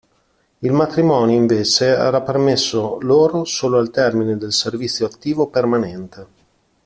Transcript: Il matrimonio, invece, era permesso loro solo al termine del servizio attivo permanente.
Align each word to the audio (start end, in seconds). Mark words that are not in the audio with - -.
Il 0.57 0.71
matrimonio, 0.71 1.35
invece, 1.35 1.85
era 1.89 2.21
permesso 2.23 2.97
loro 3.01 3.45
solo 3.45 3.77
al 3.77 3.91
termine 3.91 4.35
del 4.35 4.51
servizio 4.51 5.05
attivo 5.05 5.47
permanente. 5.47 6.27